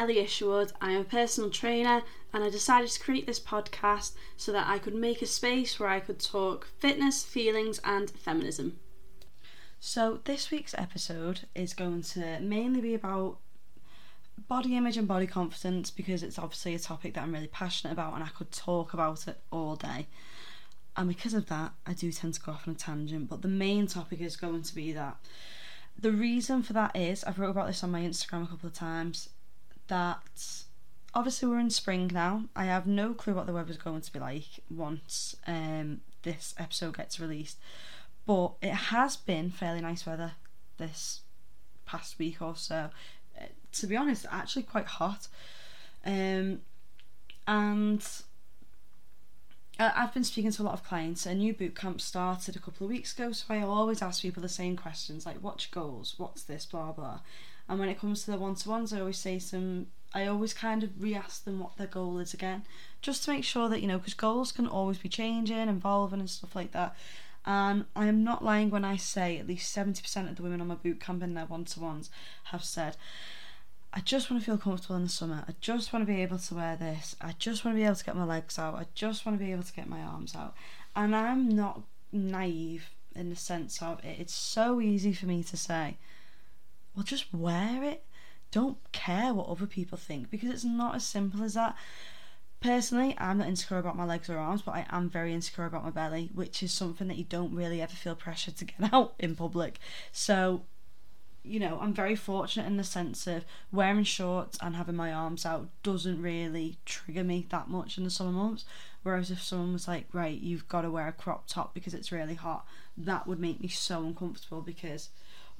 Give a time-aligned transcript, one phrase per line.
[0.00, 0.72] Ellie Isherwood.
[0.80, 2.02] I am a personal trainer
[2.32, 5.90] and I decided to create this podcast so that I could make a space where
[5.90, 8.78] I could talk fitness, feelings, and feminism.
[9.78, 13.40] So, this week's episode is going to mainly be about
[14.48, 18.14] body image and body confidence because it's obviously a topic that I'm really passionate about
[18.14, 20.06] and I could talk about it all day.
[20.96, 23.48] And because of that, I do tend to go off on a tangent, but the
[23.48, 25.18] main topic is going to be that
[25.98, 28.72] the reason for that is I've wrote about this on my Instagram a couple of
[28.72, 29.28] times
[29.90, 30.64] that
[31.12, 32.44] obviously we're in spring now.
[32.56, 36.96] I have no clue what the weather's going to be like once um, this episode
[36.96, 37.58] gets released,
[38.26, 40.32] but it has been fairly nice weather
[40.78, 41.20] this
[41.84, 42.90] past week or so.
[43.38, 45.28] Uh, to be honest, actually quite hot,
[46.06, 46.60] um,
[47.46, 48.02] and
[49.78, 51.26] I've been speaking to a lot of clients.
[51.26, 54.42] A new boot camp started a couple of weeks ago, so I always ask people
[54.42, 56.14] the same questions like, "What's your goals?
[56.16, 56.66] What's this?
[56.66, 57.20] Blah blah."
[57.70, 59.86] And when it comes to the one to ones, I always say some.
[60.12, 62.64] I always kind of re-ask them what their goal is again,
[63.00, 66.28] just to make sure that you know, because goals can always be changing, evolving, and
[66.28, 66.96] stuff like that.
[67.46, 70.60] And I am not lying when I say at least seventy percent of the women
[70.60, 72.10] on my boot camp in their one to ones
[72.44, 72.96] have said
[73.92, 75.44] I just want to feel comfortable in the summer.
[75.48, 77.16] I just want to be able to wear this.
[77.20, 78.76] I just want to be able to get my legs out.
[78.76, 80.54] I just want to be able to get my arms out.
[80.94, 81.82] And I'm not
[82.12, 84.20] naive in the sense of it.
[84.20, 85.96] It's so easy for me to say,
[86.94, 88.04] well, just wear it.
[88.50, 91.76] Don't care what other people think because it's not as simple as that.
[92.60, 95.84] Personally, I'm not insecure about my legs or arms, but I am very insecure about
[95.84, 99.14] my belly, which is something that you don't really ever feel pressured to get out
[99.18, 99.78] in public.
[100.12, 100.62] So
[101.42, 105.46] you know, I'm very fortunate in the sense of wearing shorts and having my arms
[105.46, 108.64] out doesn't really trigger me that much in the summer months.
[109.02, 112.12] Whereas if someone was like, right, you've got to wear a crop top because it's
[112.12, 112.66] really hot,
[112.96, 115.08] that would make me so uncomfortable because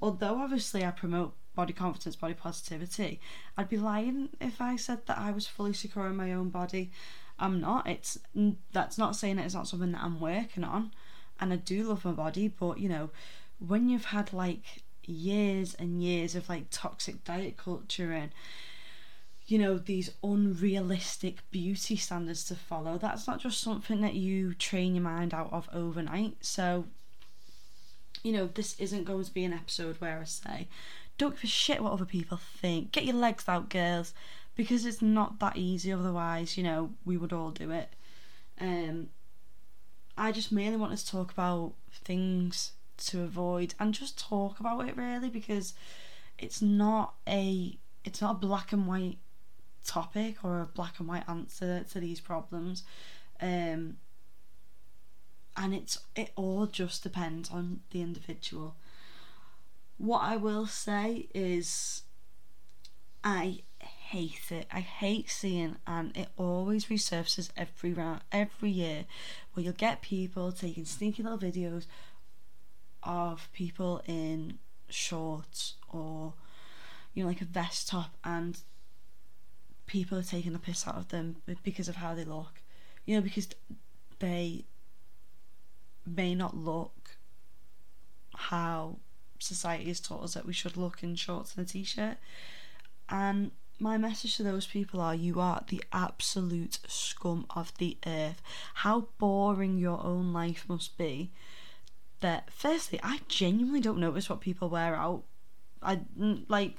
[0.00, 3.20] although obviously I promote body confidence, body positivity,
[3.56, 6.90] I'd be lying if I said that I was fully secure in my own body.
[7.38, 7.86] I'm not.
[7.86, 8.18] It's
[8.72, 10.92] that's not saying that it's not something that I'm working on,
[11.40, 12.48] and I do love my body.
[12.48, 13.10] But you know,
[13.58, 18.30] when you've had like years and years of like toxic diet culture and
[19.46, 24.94] you know these unrealistic beauty standards to follow that's not just something that you train
[24.94, 26.84] your mind out of overnight so
[28.22, 30.68] you know this isn't going to be an episode where i say
[31.20, 32.92] don't give a shit what other people think.
[32.92, 34.14] Get your legs out girls.
[34.56, 37.90] Because it's not that easy otherwise you know we would all do it.
[38.60, 39.10] Um
[40.18, 44.86] i just mainly want us to talk about things to avoid and just talk about
[44.86, 45.72] it really because
[46.36, 49.18] it's not a it's not a black and white
[49.86, 52.82] topic or a black and white answer to these problems.
[53.40, 53.96] Um
[55.60, 58.74] and it's it all just depends on the individual.
[59.98, 62.02] What i will say is
[63.22, 64.66] i hate it.
[64.72, 69.04] I hate seeing and it always resurfaces every round every year
[69.52, 71.84] where you'll get people taking sneaky little videos
[73.02, 76.34] of people in shorts or
[77.14, 78.60] you know like a vest top and
[79.86, 82.62] people are taking the piss out of them because of how they look.
[83.04, 83.48] You know because
[84.20, 84.64] they
[86.06, 87.16] may not look
[88.34, 88.96] how
[89.38, 92.16] society has taught us that we should look in shorts and a t-shirt
[93.08, 98.42] and my message to those people are you are the absolute scum of the earth
[98.74, 101.30] how boring your own life must be
[102.20, 105.24] that firstly I genuinely don't notice what people wear out.
[105.82, 106.00] I
[106.48, 106.76] like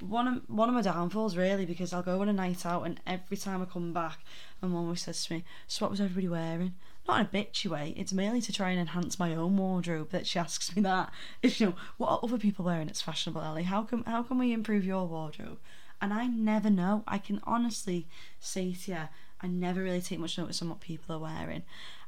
[0.00, 3.00] one of one of my downfalls really because I'll go on a night out and
[3.06, 4.18] every time I come back,
[4.60, 6.74] my mum always says to me, "So what was everybody wearing?"
[7.08, 7.94] Not way.
[7.96, 11.10] It's mainly to try and enhance my own wardrobe that she asks me that.
[11.42, 13.62] If you know what are other people wearing, it's fashionable, Ellie.
[13.62, 15.58] How can how can we improve your wardrobe?
[16.02, 17.02] And I never know.
[17.08, 18.06] I can honestly
[18.38, 19.08] say to you,
[19.40, 21.62] I never really take much notice on what people are wearing.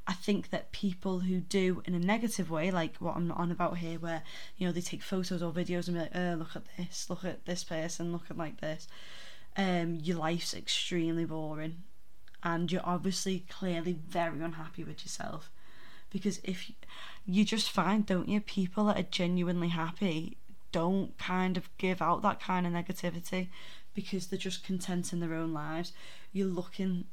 [0.07, 3.79] I think that people who do in a negative way, like what I'm on about
[3.79, 4.23] here, where
[4.59, 7.25] you know they take photos or videos and be like, "Oh, look at this, look
[7.25, 8.87] at this person, look at like this,"
[9.57, 11.83] um, your life's extremely boring,
[12.43, 15.51] and you're obviously clearly very unhappy with yourself,
[16.11, 16.75] because if you,
[17.27, 20.37] you just find, don't you, people that are genuinely happy
[20.73, 23.49] don't kind of give out that kind of negativity
[23.95, 25.93] because they're just content in their own lives.
[26.33, 27.05] You're looking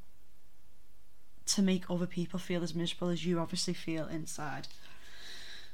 [1.47, 4.67] to make other people feel as miserable as you obviously feel inside.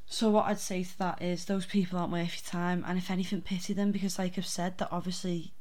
[0.05, 3.09] So what I'd say to that is those people aren't worth your time, and if
[3.09, 5.53] anything, pity them because, like I've said, that obviously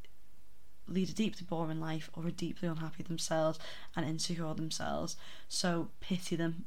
[0.93, 3.59] lead a deeply boring life or are deeply unhappy themselves
[3.97, 5.17] and insecure themselves.
[5.49, 6.67] So pity them.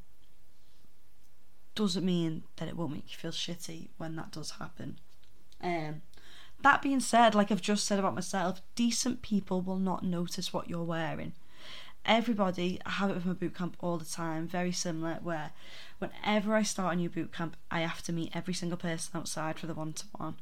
[1.75, 4.99] Doesn't mean that it won't make you feel shitty when that does happen.
[5.61, 6.01] Um,
[6.61, 10.69] That being said, like I've just said about myself, decent people will not notice what
[10.69, 11.33] you're wearing.
[12.05, 15.51] Everybody, I have it with my boot camp all the time, very similar, where
[15.97, 19.59] whenever I start a new boot camp, I have to meet every single person outside
[19.59, 20.35] for the one to one.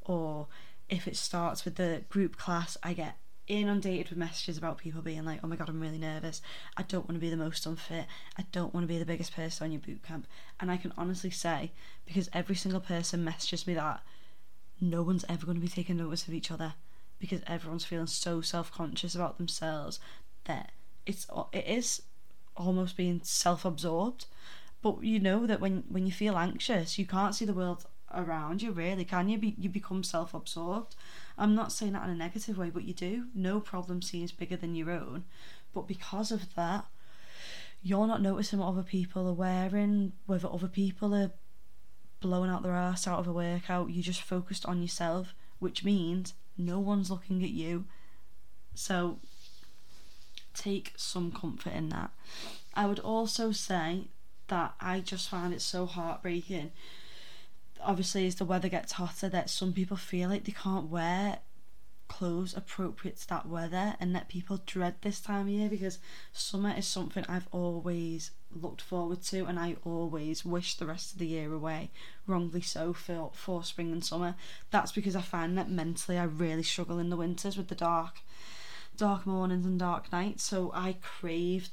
[0.00, 0.48] Or
[0.88, 3.16] if it starts with the group class, I get
[3.50, 6.40] inundated with messages about people being like, oh my god, I'm really nervous.
[6.76, 8.06] I don't want to be the most unfit.
[8.38, 10.26] I don't want to be the biggest person on your boot camp.
[10.60, 11.72] And I can honestly say,
[12.06, 14.02] because every single person messages me that,
[14.80, 16.74] no one's ever going to be taking notice of each other
[17.18, 20.00] because everyone's feeling so self-conscious about themselves
[20.44, 20.72] that
[21.04, 22.02] it's it is
[22.56, 24.26] almost being self-absorbed
[24.82, 28.62] but you know that when when you feel anxious you can't see the world around
[28.62, 29.38] you really can you?
[29.38, 30.94] Be you become self-absorbed.
[31.38, 33.26] I'm not saying that in a negative way but you do.
[33.34, 35.24] No problem seems bigger than your own.
[35.74, 36.86] But because of that
[37.82, 41.30] you're not noticing what other people are wearing whether other people are
[42.20, 43.90] blowing out their ass out of a workout.
[43.90, 47.84] You're just focused on yourself which means no one's looking at you.
[48.74, 49.18] So
[50.54, 52.10] take some comfort in that.
[52.74, 54.08] I would also say
[54.50, 56.72] that i just find it so heartbreaking
[57.82, 61.38] obviously as the weather gets hotter that some people feel like they can't wear
[62.08, 66.00] clothes appropriate to that weather and that people dread this time of year because
[66.32, 71.18] summer is something I've always looked forward to and I always wish the rest of
[71.18, 71.90] the year away.
[72.26, 74.34] Wrongly so for, for spring and summer.
[74.72, 78.20] That's because I find that mentally I really struggle in the winters with the dark
[78.96, 80.42] dark mornings and dark nights.
[80.42, 81.70] So I crave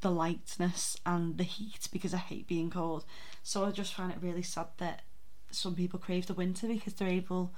[0.00, 3.04] the lightness and the heat because I hate being cold.
[3.42, 5.02] So I just find it really sad that
[5.50, 7.52] some people crave the winter because they're able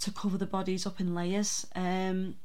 [0.00, 1.66] to cover the bodies up in layers.
[1.74, 2.36] Um,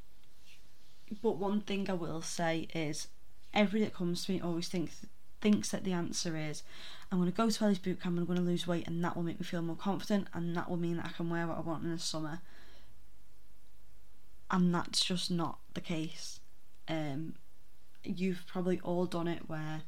[1.21, 3.07] but one thing I will say is,
[3.53, 5.05] everybody that comes to me always thinks
[5.39, 6.63] thinks that the answer is,
[7.11, 9.03] I'm going to go to Ellie's boot camp and I'm going to lose weight, and
[9.03, 11.47] that will make me feel more confident, and that will mean that I can wear
[11.47, 12.41] what I want in the summer.
[14.49, 16.39] And that's just not the case.
[16.87, 17.35] Um,
[18.03, 19.81] you've probably all done it where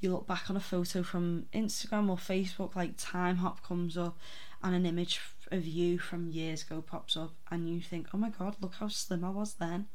[0.00, 4.18] you look back on a photo from Instagram or Facebook, like Timehop comes up
[4.62, 5.20] and an image
[5.50, 8.88] of you from years ago pops up, and you think, oh my god, look how
[8.88, 9.86] slim I was then.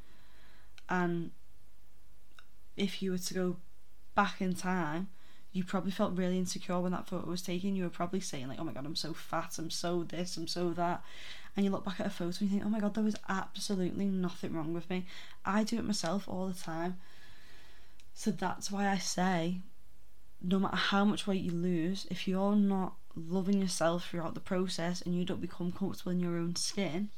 [0.89, 1.31] And
[2.77, 3.57] if you were to go
[4.15, 5.09] back in time,
[5.51, 7.75] you probably felt really insecure when that photo was taken.
[7.75, 10.47] You were probably saying, like, oh my god, I'm so fat, I'm so this, I'm
[10.47, 11.04] so that.
[11.56, 13.18] And you look back at a photo and you think, oh my god, there was
[13.27, 15.06] absolutely nothing wrong with me.
[15.44, 16.97] I do it myself all the time.
[18.13, 19.59] So that's why I say
[20.44, 25.02] no matter how much weight you lose, if you're not loving yourself throughout the process
[25.02, 27.10] and you don't become comfortable in your own skin,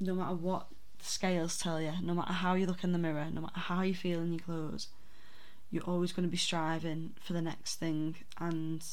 [0.00, 0.66] no matter what
[0.98, 3.82] the scales tell you, no matter how you look in the mirror, no matter how
[3.82, 4.88] you feel in your clothes,
[5.70, 8.84] you're always going to be striving for the next thing and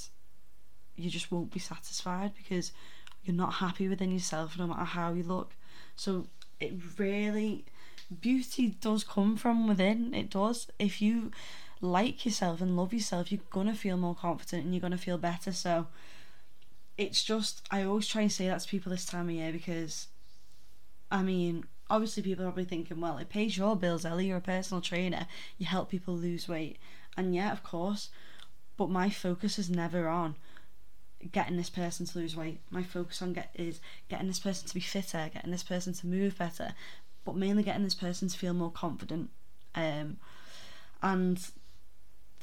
[0.96, 2.72] you just won't be satisfied because
[3.24, 5.54] you're not happy within yourself no matter how you look.
[5.96, 6.28] So
[6.60, 7.66] it really
[8.22, 10.14] beauty does come from within.
[10.14, 10.68] It does.
[10.80, 11.32] If you
[11.84, 15.52] like yourself and love yourself, you're gonna feel more confident and you're gonna feel better.
[15.52, 15.88] So
[16.98, 20.08] it's just I always try and say that to people this time of year because
[21.12, 24.42] I mean, obviously people are probably thinking, well, it pays your bills, Ellie, you're a
[24.42, 26.78] personal trainer, you help people lose weight.
[27.18, 28.10] And yeah, of course,
[28.78, 30.36] but my focus is never on
[31.32, 32.62] getting this person to lose weight.
[32.70, 36.08] My focus on get is getting this person to be fitter, getting this person to
[36.08, 36.76] move better,
[37.26, 39.30] but mainly getting this person to feel more confident.
[39.76, 40.18] Um,
[41.02, 41.46] and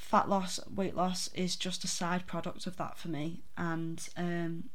[0.01, 4.65] fat loss, weight loss is just a side product of that for me, and um,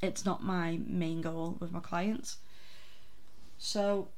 [0.00, 2.38] it's not my main goal with my clients.
[3.58, 4.08] So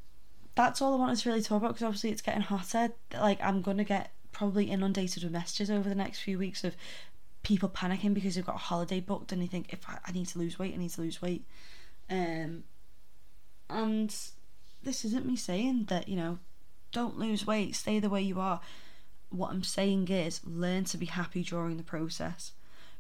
[0.55, 2.93] that's all I wanted to really talk about because obviously it's getting hotter.
[3.13, 6.77] Like I'm gonna get probably inundated with messages over the next few weeks of
[7.43, 10.29] people panicking because they've got a holiday booked and they think if I, I need
[10.29, 11.45] to lose weight, I need to lose weight.
[12.09, 12.63] Um,
[13.69, 14.15] and
[14.83, 16.39] this isn't me saying that you know
[16.93, 18.61] don't lose weight, stay the way you are
[19.31, 22.53] what I'm saying is learn to be happy during the process.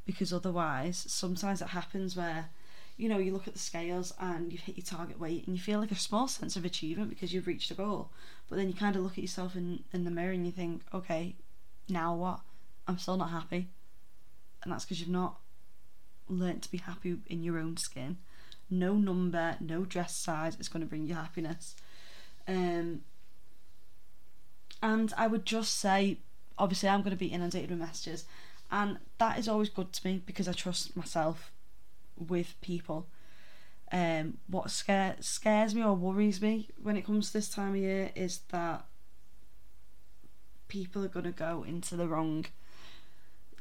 [0.07, 2.49] Because otherwise sometimes it happens where
[2.97, 5.63] you know you look at the scales and you've hit your target weight and you
[5.63, 8.11] feel like a small sense of achievement because you've reached a goal.
[8.49, 10.83] But then you kind of look at yourself in, in the mirror and you think
[10.95, 11.37] okay
[11.89, 12.41] now what?
[12.87, 13.69] I'm still not happy.
[14.63, 15.39] And that's because you've not
[16.29, 18.19] learnt to be happy in your own skin.
[18.69, 21.75] No number no dress size is going to bring you happiness.
[22.47, 23.03] Um,
[24.83, 26.19] and I would just say,
[26.59, 28.25] obviously, I'm going to be inundated with messages,
[28.71, 31.53] and that is always good to me because I trust myself
[32.17, 33.07] with people.
[33.93, 37.77] Um, what scare, scares me or worries me when it comes to this time of
[37.77, 38.85] year is that
[40.69, 42.47] people are going to go into the wrong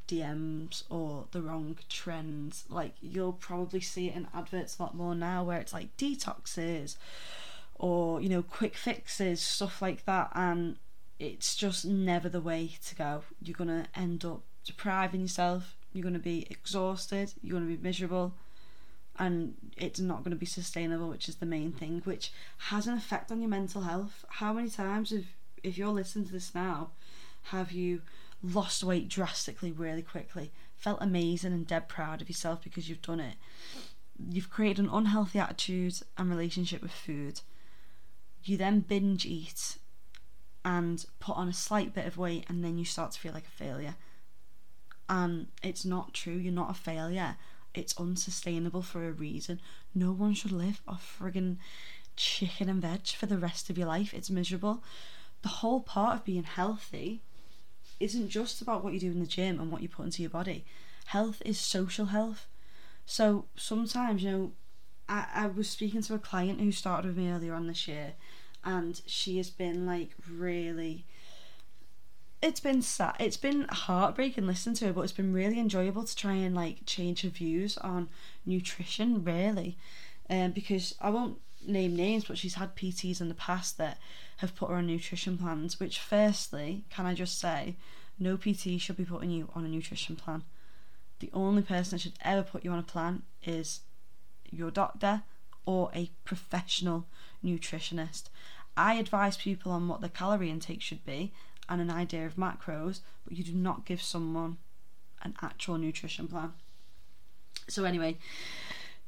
[0.07, 2.65] DMs or the wrong trends.
[2.69, 6.95] Like you'll probably see it in adverts a lot more now where it's like detoxes
[7.75, 10.77] or, you know, quick fixes, stuff like that and
[11.19, 13.23] it's just never the way to go.
[13.41, 18.33] You're gonna end up depriving yourself, you're gonna be exhausted, you're gonna be miserable.
[19.17, 22.31] And it's not going to be sustainable which is the main thing which
[22.69, 24.23] has an effect on your mental health.
[24.29, 25.25] How many times if
[25.61, 26.91] if you're listening to this now
[27.43, 28.01] have you
[28.41, 33.19] lost weight drastically really quickly felt amazing and dead proud of yourself because you've done
[33.19, 33.35] it?
[34.29, 37.41] You've created an unhealthy attitude and relationship with food.
[38.45, 39.79] You then binge eat
[40.65, 43.47] and put on a slight bit of weight and then you start to feel like
[43.47, 43.95] a failure
[45.07, 47.35] and it's not true you're not a failure
[47.73, 49.59] it's unsustainable for a reason.
[49.93, 51.57] No one should live off friggin'
[52.15, 54.13] chicken and veg for the rest of your life.
[54.13, 54.83] It's miserable.
[55.41, 57.21] The whole part of being healthy
[57.99, 60.31] isn't just about what you do in the gym and what you put into your
[60.31, 60.65] body.
[61.05, 62.47] Health is social health.
[63.05, 64.51] So sometimes, you know,
[65.07, 68.13] I, I was speaking to a client who started with me earlier on this year
[68.63, 71.05] and she has been like really
[72.41, 73.15] it's been sad.
[73.19, 76.85] It's been heartbreaking listening to her, but it's been really enjoyable to try and like
[76.85, 78.09] change her views on
[78.45, 79.23] nutrition.
[79.23, 79.77] Really,
[80.29, 83.97] um, because I won't name names, but she's had PTs in the past that
[84.37, 85.79] have put her on nutrition plans.
[85.79, 87.75] Which, firstly, can I just say,
[88.17, 90.43] no PT should be putting you on a nutrition plan.
[91.19, 93.81] The only person that should ever put you on a plan is
[94.49, 95.23] your doctor
[95.65, 97.05] or a professional
[97.43, 98.23] nutritionist.
[98.75, 101.33] I advise people on what their calorie intake should be
[101.67, 104.57] and an idea of macros, but you do not give someone
[105.21, 106.53] an actual nutrition plan.
[107.67, 108.17] So anyway,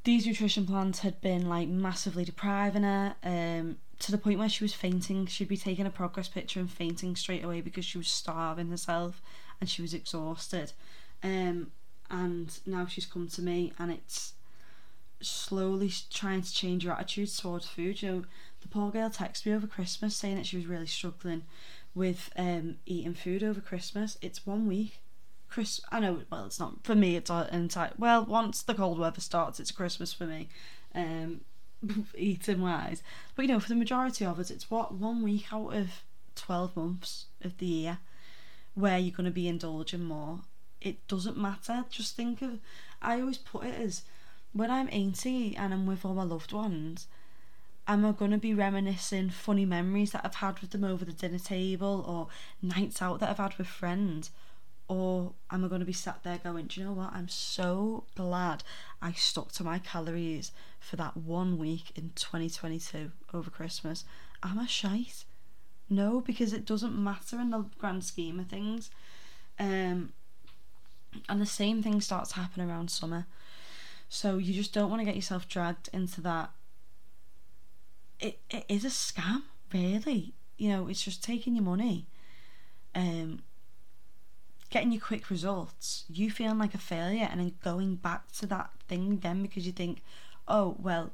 [0.04, 4.64] these nutrition plans had been like massively depriving her um, to the point where she
[4.64, 5.26] was fainting.
[5.26, 9.22] She'd be taking a progress picture and fainting straight away because she was starving herself
[9.60, 10.74] and she was exhausted.
[11.24, 11.72] Um,
[12.10, 14.34] and now she's come to me and it's
[15.22, 18.02] slowly trying to change your attitude towards food.
[18.02, 18.26] You know,
[18.62, 21.44] the poor girl texted me over Christmas saying that she was really struggling
[21.94, 24.18] with um, eating food over Christmas.
[24.22, 25.00] It's one week.
[25.50, 26.22] Chris, I know.
[26.32, 27.16] Well, it's not for me.
[27.16, 27.92] It's an entire.
[27.98, 30.48] Well, once the cold weather starts, it's Christmas for me.
[30.96, 31.42] Um,
[32.16, 33.04] eating wise,
[33.36, 36.04] but you know, for the majority of us, it's what one week out of
[36.36, 37.98] twelve months of the year
[38.76, 40.40] where you're going to be indulging more.
[40.80, 41.84] It doesn't matter.
[41.90, 42.60] Just think of.
[43.02, 44.04] I always put it as
[44.54, 47.08] when I'm 80 and I'm with all my loved ones
[47.88, 51.12] am I going to be reminiscing funny memories that I've had with them over the
[51.12, 52.28] dinner table or
[52.62, 54.32] nights out that I've had with friends?
[54.88, 57.14] Or am I going to be sat there going, do you know what?
[57.14, 58.64] I'm so glad
[59.02, 64.06] I stuck to my calories for that one week in 2022 over Christmas.
[64.44, 65.26] Am I shite?
[65.90, 68.90] No, because it doesn't matter in the grand scheme of things.
[69.60, 70.14] Um,
[71.28, 73.28] and the same thing starts to happen around summer.
[74.14, 76.52] So you just don't want to get yourself dragged into that
[78.22, 80.34] it, it is a scam, really.
[80.58, 82.06] You know, it's just taking your money,
[82.94, 83.42] um,
[84.70, 88.70] getting you quick results, you feeling like a failure, and then going back to that
[88.88, 90.04] thing again because you think,
[90.48, 91.12] oh, well,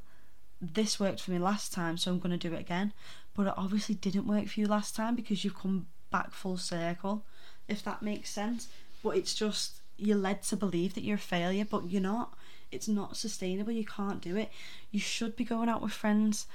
[0.59, 2.91] this worked for me last time, so I'm going to do it again.
[3.33, 7.23] But it obviously didn't work for you last time because you've come back full circle,
[7.67, 8.67] if that makes sense.
[9.01, 12.33] But it's just, you're led to believe that you're a failure, but you're not.
[12.71, 13.71] It's not sustainable.
[13.71, 14.49] You can't do it.
[14.91, 16.47] You should be going out with friends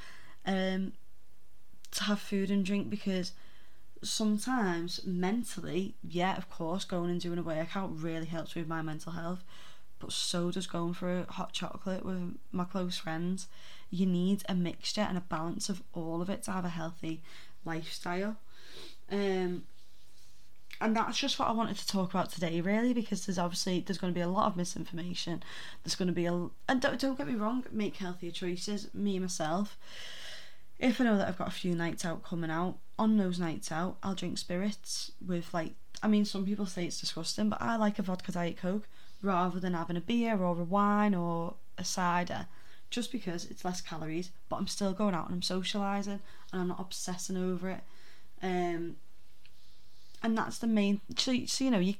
[0.47, 0.93] um,
[1.93, 3.33] to have food and drink because
[4.03, 9.13] sometimes mentally, yeah, of course, going and doing a workout really helps with my mental
[9.13, 9.45] health,
[9.99, 13.47] but so does going for a hot chocolate with my close friends.
[13.91, 17.23] You need a mixture and a balance of all of it to have a healthy
[17.65, 18.37] lifestyle.
[19.11, 19.65] Um,
[20.83, 23.99] and that's just what I wanted to talk about today, really, because there's obviously there's
[23.99, 25.43] going to be a lot of misinformation.
[25.83, 26.33] There's going to be a
[26.69, 28.93] and don't, don't get me wrong, make healthier choices.
[28.93, 29.79] Me myself,
[30.81, 33.71] if I know that I've got a few nights out coming out, on those nights
[33.71, 35.75] out, I'll drink spirits with like.
[36.03, 38.89] I mean, some people say it's disgusting, but I like a vodka diet coke
[39.23, 42.47] rather than having a beer or a wine or a cider,
[42.91, 44.31] just because it's less calories.
[44.49, 46.19] But I'm still going out and I'm socialising
[46.53, 47.83] and I'm not obsessing over it.
[48.43, 48.97] Um,
[50.23, 51.01] and that's the main.
[51.17, 51.95] So, so you know, you.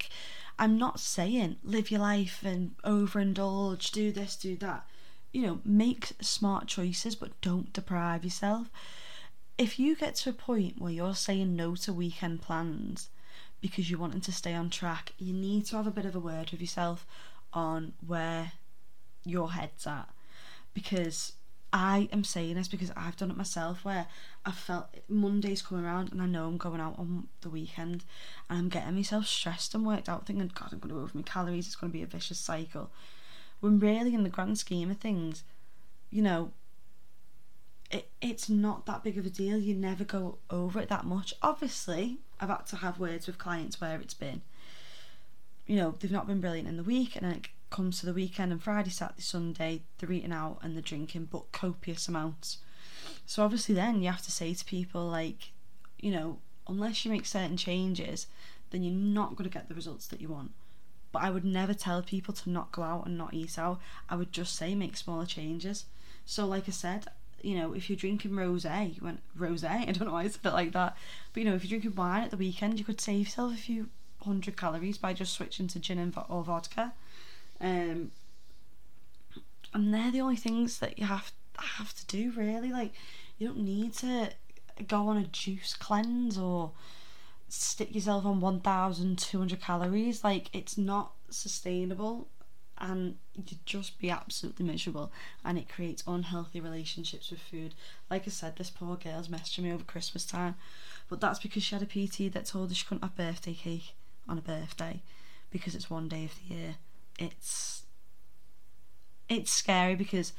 [0.59, 4.87] I'm not saying live your life and overindulge, do this, do that
[5.33, 8.69] you know, make smart choices, but don't deprive yourself.
[9.57, 13.09] If you get to a point where you're saying no to weekend plans
[13.61, 16.21] because you're wanting to stay on track, you need to have a bit of a
[16.21, 17.07] word with yourself
[17.53, 18.53] on where
[19.25, 20.09] your head's at.
[20.75, 21.33] Because
[21.73, 24.07] I am saying this because I've done it myself where
[24.45, 28.05] I felt Monday's coming around and I know I'm going out on the weekend
[28.51, 31.17] and I'm getting myself stressed and worked out thinking, God, I'm going to go over
[31.17, 32.91] my calories, it's going to be a vicious cycle.
[33.61, 35.45] When really, in the grand scheme of things,
[36.11, 36.51] you know,
[37.91, 39.59] it, it's not that big of a deal.
[39.59, 41.33] You never go over it that much.
[41.43, 44.43] Obviously, I've had to have words with clients where it's been,
[45.67, 48.53] you know, they've not been brilliant in the week and it comes to the weekend
[48.53, 52.59] and Friday, Saturday, Sunday, they're eating out and they're drinking, but copious amounts.
[53.27, 55.53] So obviously, then you have to say to people like,
[55.99, 56.39] you know,
[56.69, 58.27] unless you make certain changes,
[58.71, 60.53] then you're not going to get the results that you want.
[61.11, 63.81] But I would never tell people to not go out and not eat out.
[64.09, 65.87] I would just say make smaller changes.
[66.25, 67.07] So, like I said,
[67.43, 69.65] you know, if you're drinking rosé, you went rosé.
[69.89, 70.97] I don't know why it's a bit like that,
[71.33, 73.57] but you know, if you're drinking wine at the weekend, you could save yourself a
[73.57, 73.89] few
[74.23, 76.93] hundred calories by just switching to gin and or vodka.
[77.63, 78.11] Um,
[79.73, 82.71] and they're the only things that you have have to do really.
[82.71, 82.93] Like
[83.39, 84.31] you don't need to
[84.87, 86.73] go on a juice cleanse or
[87.49, 90.25] stick yourself on 1200 calories.
[90.25, 92.29] Like it's not sustainable
[92.79, 95.13] and you'd just be absolutely miserable
[95.45, 97.75] and it creates unhealthy relationships with food.
[98.11, 100.57] Like i said this poor girl's messaging me over christmas time
[101.09, 103.95] but that's because she had a pt that told her she couldn't have birthday cake
[104.29, 105.01] on a birthday
[105.51, 106.75] because it's one day of the year
[107.23, 107.83] it's
[109.29, 110.33] it's scary because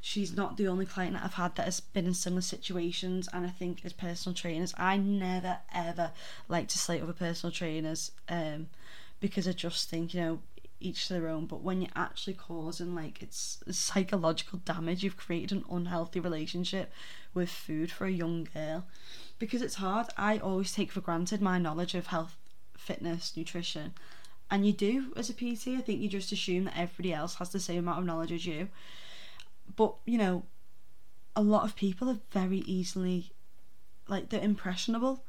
[0.00, 3.44] she's not the only client that I've had that has been in similar situations and
[3.44, 6.12] I think as personal trainers I never ever
[6.48, 8.68] like to slate other personal trainers um
[9.20, 10.38] because I just think you know
[10.80, 11.46] each their own.
[11.46, 16.90] But when you're actually causing like it's psychological damage you've created an unhealthy relationship
[17.34, 18.86] with food for a young girl.
[19.38, 20.08] Because it's hard.
[20.16, 22.36] I always take for granted my knowledge of health
[22.76, 23.92] fitness nutrition
[24.50, 27.50] and you do as a PT I think you just assume that everybody else has
[27.50, 28.68] the same amount of knowledge as you.
[29.76, 30.44] But you know
[31.36, 33.32] a lot of people are very easily
[34.08, 35.24] like they're impressionable.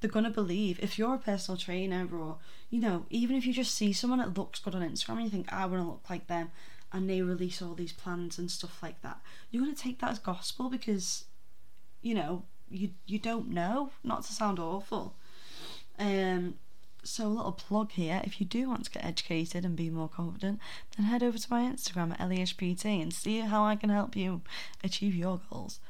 [0.00, 0.80] They're to believe.
[0.82, 2.38] If you're a personal trainer or
[2.70, 5.30] you know even if you just see someone that looks good on instagram and you
[5.30, 6.50] think i want to look like them
[6.92, 9.18] and they release all these plans and stuff like that
[9.50, 11.26] you're to take that as gospel because
[12.00, 13.90] you know you you don't know.
[14.02, 15.14] Not to sound awful.
[15.98, 16.54] Um
[17.04, 20.08] so, a little plug here if you do want to get educated and be more
[20.08, 20.60] confident,
[20.96, 24.42] then head over to my Instagram at LEHPT and see how I can help you
[24.84, 25.80] achieve your goals.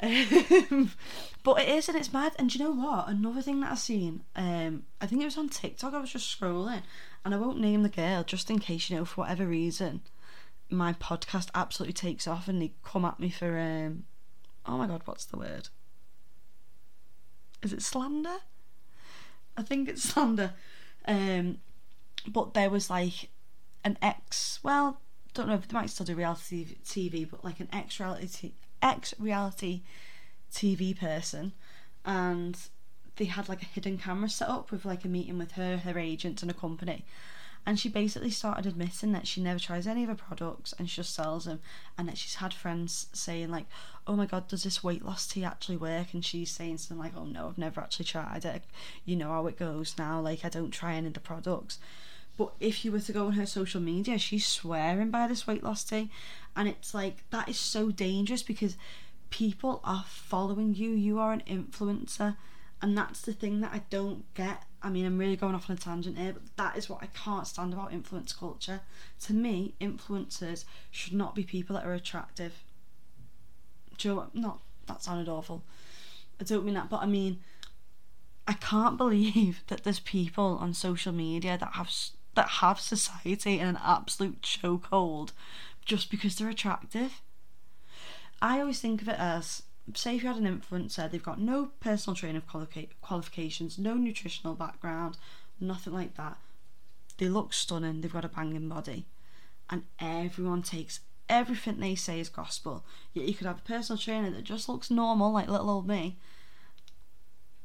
[0.00, 0.90] Um,
[1.42, 2.32] but it is and it's mad.
[2.38, 3.08] And do you know what?
[3.08, 6.40] Another thing that I've seen, um, I think it was on TikTok, I was just
[6.40, 6.82] scrolling,
[7.24, 10.02] and I won't name the girl just in case, you know, for whatever reason,
[10.70, 14.04] my podcast absolutely takes off and they come at me for, um,
[14.66, 15.68] oh my god, what's the word?
[17.62, 18.38] Is it slander?
[19.56, 20.52] I think it's slander.
[21.06, 21.58] Um,
[22.26, 23.28] but there was like
[23.84, 24.58] an ex.
[24.62, 25.00] Well,
[25.34, 29.14] don't know if they might still do reality TV, but like an ex reality ex
[29.18, 29.82] reality
[30.52, 31.52] TV person,
[32.04, 32.56] and
[33.16, 35.98] they had like a hidden camera set up with like a meeting with her, her
[35.98, 37.04] agent, and a company,
[37.66, 40.96] and she basically started admitting that she never tries any of her products and she
[40.96, 41.60] just sells them
[41.96, 43.66] and that she's had friends saying like
[44.06, 46.12] oh my god does this weight loss tea actually work?
[46.12, 48.64] And she's saying something like oh no i've never actually tried it.
[49.04, 50.20] You know how it goes now.
[50.20, 51.78] Like i don't try any of the products.
[52.36, 55.62] But if you were to go on her social media she's swearing by this weight
[55.62, 56.10] loss tea.
[56.54, 58.76] And it's like that is so dangerous because
[59.30, 60.90] people are following you.
[60.90, 62.36] You are an influencer.
[62.82, 65.76] And that's the thing that i don't get I mean, I'm really going off on
[65.76, 68.82] a tangent here, but that is what I can't stand about influence culture.
[69.22, 72.62] To me, influencers should not be people that are attractive.
[73.96, 74.26] Do you know?
[74.34, 75.62] Not, that sounded awful.
[76.38, 77.40] I don't mean that, but I mean,
[78.46, 81.90] I can't believe that there's people on social media that have
[82.34, 85.30] that have society in an absolute chokehold
[85.84, 87.22] just because they're attractive.
[88.42, 89.62] I always think of it as
[89.94, 92.42] say if you had an influencer, they've got no personal training
[93.02, 95.18] qualifications, no nutritional background,
[95.60, 96.38] nothing like that.
[97.18, 99.06] They look stunning, they've got a banging body,
[99.70, 102.84] and everyone takes everything they say is gospel.
[103.12, 106.16] Yet you could have a personal trainer that just looks normal, like little old me,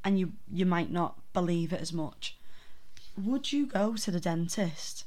[0.04, 2.38] and you you might not believe it as much.
[3.18, 5.06] Would you go to the dentist?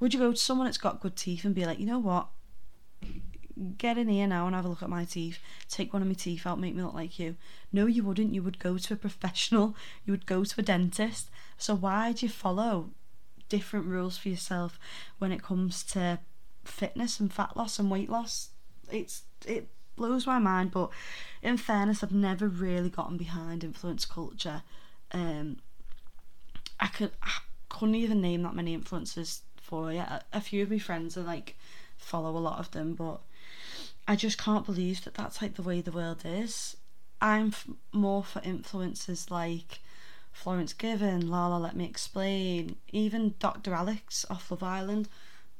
[0.00, 2.28] Would you go to someone that's got good teeth and be like, you know what?
[3.78, 5.38] Get in here now and have a look at my teeth,
[5.68, 7.36] take one of my teeth out, make me look like you.
[7.72, 8.34] No, you wouldn't.
[8.34, 11.30] You would go to a professional, you would go to a dentist.
[11.58, 12.90] So why do you follow
[13.48, 14.78] different rules for yourself
[15.18, 16.18] when it comes to
[16.64, 18.50] fitness and fat loss and weight loss?
[18.90, 20.90] It's it blows my mind, but
[21.42, 24.62] in fairness, I've never really gotten behind influence culture.
[25.12, 25.58] Um,
[26.80, 27.30] I could I
[27.68, 30.00] couldn't even name that many influencers for you.
[30.00, 31.56] A, a few of my friends are like
[31.96, 33.20] follow a lot of them, but
[34.06, 36.76] I just can't believe that that's like the way the world is.
[37.20, 39.80] I'm f- more for influences like
[40.32, 43.74] Florence Given, Lala Let Me Explain, even Dr.
[43.74, 45.08] Alex off Love Island.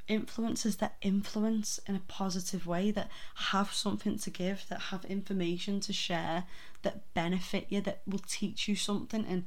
[0.09, 5.79] Influences that influence in a positive way, that have something to give, that have information
[5.81, 6.45] to share,
[6.83, 9.45] that benefit you, that will teach you something and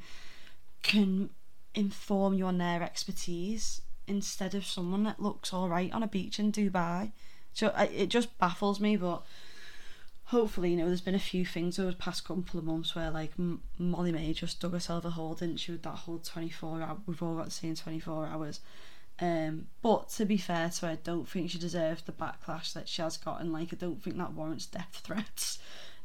[0.81, 1.29] can
[1.73, 6.39] inform you on their expertise instead of someone that looks all right on a beach
[6.39, 7.11] in Dubai.
[7.55, 9.23] So I, it just baffles me, but
[10.25, 13.09] hopefully, you know, there's been a few things over the past couple of months where
[13.09, 16.97] like M- Molly-Mae just dug herself a hole, didn't she, with that whole 24 hour,
[17.07, 18.59] we've all got to see in 24 hours.
[19.21, 22.89] Um, but to be fair to her, I don't think she deserves the backlash that
[22.89, 23.53] she has gotten.
[23.53, 25.57] Like, I don't think that warrants death threats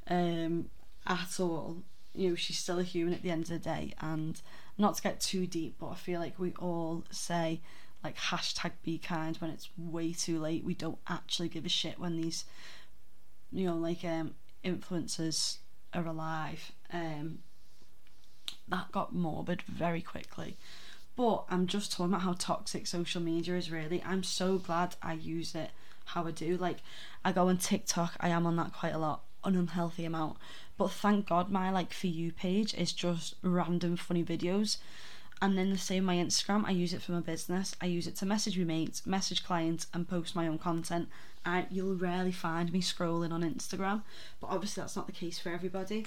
[0.09, 0.71] um,
[1.07, 1.79] at all.
[2.15, 4.41] You know, she's still a human at the end of the day, and
[4.79, 7.61] not to get too deep, but I feel like we all say
[8.03, 10.65] like hashtag be kind when it's way too late.
[10.65, 12.45] We don't actually give a shit when these,
[13.53, 14.35] you know, like um,
[14.65, 15.59] influencers
[15.93, 16.73] are alive.
[16.93, 17.41] Um,
[18.69, 20.57] that got morbid very quickly.
[21.17, 24.03] But I'm just talking about how toxic social media is really.
[24.07, 25.71] I'm so glad I use it
[26.07, 26.57] how I do.
[26.57, 26.79] Like,
[27.25, 30.37] I go on TikTok, I am on that quite a lot, an unhealthy amount.
[30.77, 34.79] But thank God my like for you page is just random funny videos.
[35.42, 37.74] And then the same my Instagram, I use it for my business.
[37.81, 41.09] I use it to message my mates, message clients, and post my own content.
[41.46, 44.03] I you'll rarely find me scrolling on Instagram,
[44.40, 46.07] but obviously that's not the case for everybody.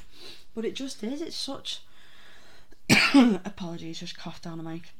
[0.54, 1.22] But it just is.
[1.22, 1.82] It's such.
[3.16, 4.92] Apologies, just coughed down a mic.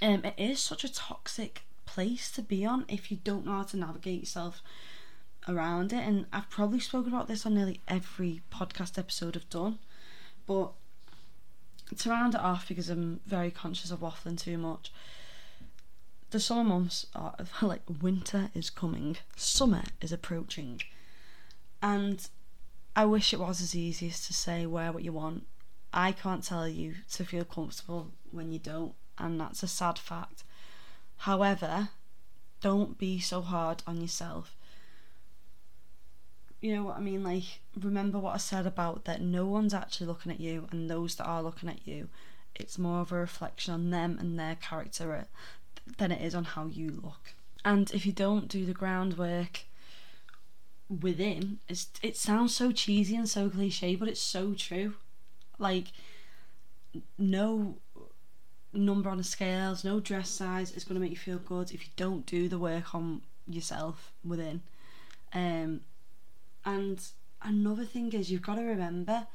[0.00, 3.62] Um, it is such a toxic place to be on if you don't know how
[3.64, 4.62] to navigate yourself
[5.48, 6.06] around it.
[6.06, 9.78] And I've probably spoken about this on nearly every podcast episode I've done,
[10.46, 10.72] but
[11.96, 14.92] to round it off because I'm very conscious of waffling too much.
[16.30, 20.82] The summer months are like winter is coming, summer is approaching,
[21.82, 22.28] and
[22.94, 25.46] I wish it was as easy as to say wear what you want.
[25.92, 30.44] I can't tell you to feel comfortable when you don't, and that's a sad fact.
[31.18, 31.88] However,
[32.60, 34.57] don't be so hard on yourself.
[36.60, 37.22] You know what I mean?
[37.22, 41.14] Like, remember what I said about that no one's actually looking at you, and those
[41.16, 42.08] that are looking at you,
[42.54, 45.26] it's more of a reflection on them and their character
[45.98, 47.34] than it is on how you look.
[47.64, 49.60] And if you don't do the groundwork
[50.88, 54.94] within, it's, it sounds so cheesy and so cliche, but it's so true.
[55.58, 55.86] Like,
[57.16, 57.76] no
[58.72, 61.84] number on the scales, no dress size is going to make you feel good if
[61.84, 64.62] you don't do the work on yourself within.
[65.32, 65.80] Um,
[66.68, 67.00] and
[67.42, 69.26] another thing is, you've got to remember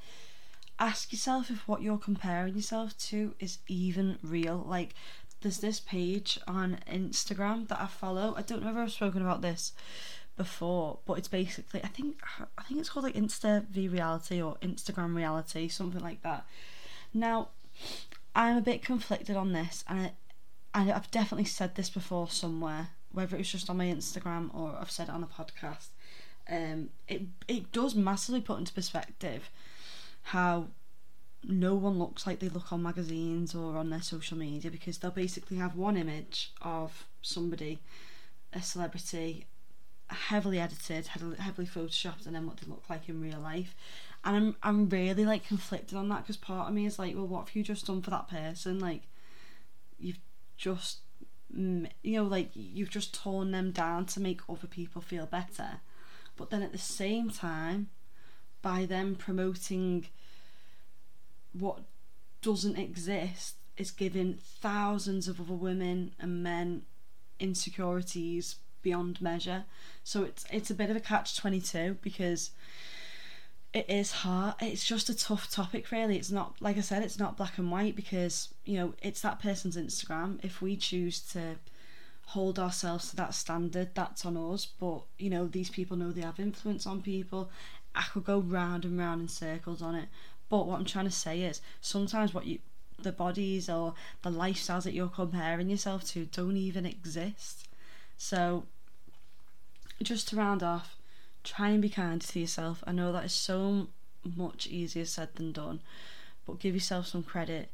[0.79, 4.65] ask yourself if what you're comparing yourself to is even real.
[4.67, 4.93] Like,
[5.41, 8.33] there's this page on Instagram that I follow.
[8.35, 9.73] I don't know if I've spoken about this
[10.35, 12.21] before, but it's basically I think
[12.57, 16.45] I think it's called like Insta V Reality or Instagram Reality, something like that.
[17.13, 17.49] Now,
[18.35, 20.11] I'm a bit conflicted on this, and
[20.73, 24.75] I, I've definitely said this before somewhere, whether it was just on my Instagram or
[24.79, 25.89] I've said it on a podcast.
[26.49, 29.49] Um, it it does massively put into perspective
[30.23, 30.67] how
[31.43, 35.11] no one looks like they look on magazines or on their social media because they'll
[35.11, 37.79] basically have one image of somebody,
[38.53, 39.45] a celebrity,
[40.07, 43.75] heavily edited, heavily photoshopped, and then what they look like in real life.
[44.23, 47.27] And I'm I'm really like conflicted on that because part of me is like, well,
[47.27, 48.79] what have you just done for that person?
[48.79, 49.03] Like,
[49.99, 50.19] you've
[50.57, 50.99] just
[51.55, 55.81] you know like you've just torn them down to make other people feel better
[56.35, 57.89] but then at the same time
[58.61, 60.07] by them promoting
[61.51, 61.79] what
[62.41, 66.83] doesn't exist is giving thousands of other women and men
[67.39, 69.65] insecurities beyond measure.
[70.03, 72.51] So it's it's a bit of a catch twenty two because
[73.73, 74.55] it is hard.
[74.61, 76.17] It's just a tough topic really.
[76.17, 79.41] It's not like I said, it's not black and white because, you know, it's that
[79.41, 80.43] person's Instagram.
[80.43, 81.55] If we choose to
[82.27, 84.65] hold ourselves to that standard, that's on us.
[84.65, 87.49] But, you know, these people know they have influence on people.
[87.95, 90.09] I could go round and round in circles on it.
[90.49, 92.59] But what I'm trying to say is sometimes what you
[93.01, 97.67] the bodies or the lifestyles that you're comparing yourself to don't even exist.
[98.17, 98.63] So
[100.01, 100.95] just to round off,
[101.43, 102.83] try and be kind to yourself.
[102.87, 103.87] I know that is so
[104.35, 105.81] much easier said than done,
[106.45, 107.69] but give yourself some credit.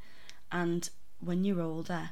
[0.50, 0.88] And
[1.20, 2.10] when you're older,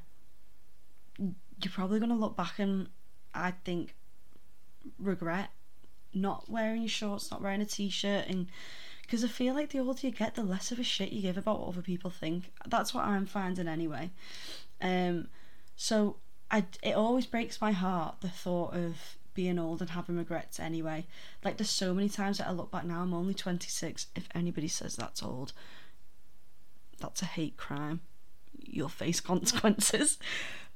[1.63, 2.89] you're probably going to look back and
[3.35, 3.95] I think
[4.99, 5.51] regret
[6.15, 8.47] not wearing your shorts, not wearing a t shirt, and
[9.03, 11.39] because I feel like the older you get, the less of a shit you give
[11.39, 12.53] about what other people think.
[12.67, 14.11] That's what I'm finding anyway.
[14.81, 15.29] Um,
[15.77, 16.17] so
[16.51, 21.07] I, it always breaks my heart the thought of being old and having regrets anyway.
[21.45, 24.09] Like there's so many times that I look back now, I'm only 26.
[24.15, 25.53] If anybody says that's old,
[27.01, 28.01] that's a hate crime.
[28.59, 30.19] You'll face consequences.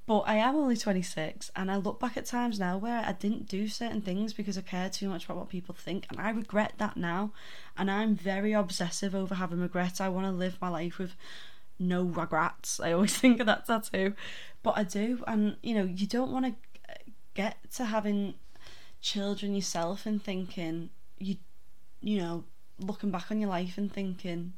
[0.06, 3.48] But I am only 26 and I look back at times now where I didn't
[3.48, 6.74] do certain things because I cared too much about what people think and I regret
[6.78, 7.32] that now.
[7.76, 10.00] And I'm very obsessive over having regrets.
[10.00, 11.14] I want to live my life with
[11.78, 12.80] no regrets.
[12.80, 14.14] I always think of that tattoo.
[14.64, 16.54] But I do and you know, you don't want to
[17.34, 18.34] get to having
[19.00, 20.88] children yourself and thinking
[21.18, 21.36] you
[22.00, 22.44] you know
[22.78, 24.52] looking back on your life and thinking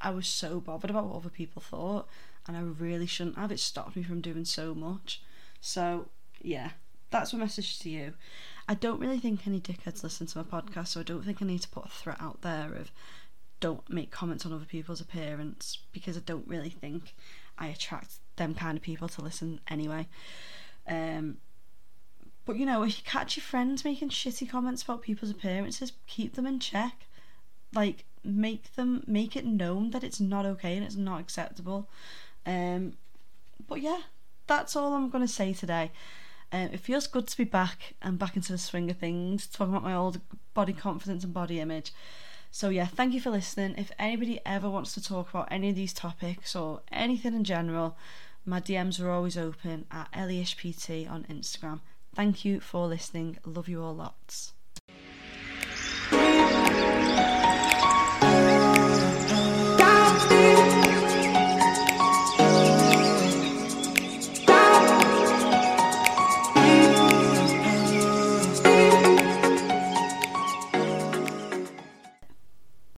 [0.00, 2.08] I was so bothered about what other people thought
[2.46, 5.22] and I really shouldn't have it stopped me from doing so much
[5.60, 6.08] so
[6.40, 6.70] yeah
[7.10, 8.14] that's my message to you
[8.68, 11.46] I don't really think any dickheads listen to my podcast so I don't think I
[11.46, 12.90] need to put a threat out there of
[13.58, 17.14] don't make comments on other people's appearance because I don't really think
[17.58, 20.06] I attract them kind of people to listen anyway
[20.86, 21.38] um
[22.46, 26.36] but you know, if you catch your friends making shitty comments about people's appearances, keep
[26.36, 27.06] them in check.
[27.74, 31.90] Like make them make it known that it's not okay and it's not acceptable.
[32.46, 32.94] Um,
[33.68, 34.00] but yeah,
[34.46, 35.90] that's all I'm going to say today.
[36.52, 39.74] Um, it feels good to be back and back into the swing of things, talking
[39.74, 40.20] about my old
[40.54, 41.92] body confidence and body image.
[42.52, 43.74] So yeah, thank you for listening.
[43.76, 47.96] If anybody ever wants to talk about any of these topics or anything in general,
[48.46, 51.80] my DMs are always open at LESPT on Instagram.
[52.14, 53.38] Thank you for listening.
[53.44, 54.52] Love you all lots.